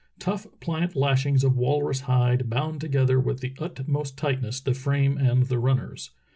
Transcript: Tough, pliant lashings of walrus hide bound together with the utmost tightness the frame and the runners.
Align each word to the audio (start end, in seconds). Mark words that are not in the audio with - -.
Tough, 0.17 0.47
pliant 0.59 0.95
lashings 0.95 1.43
of 1.43 1.55
walrus 1.55 1.99
hide 1.99 2.49
bound 2.49 2.81
together 2.81 3.19
with 3.19 3.41
the 3.41 3.53
utmost 3.59 4.17
tightness 4.17 4.59
the 4.59 4.73
frame 4.73 5.15
and 5.19 5.43
the 5.43 5.59
runners. 5.59 6.09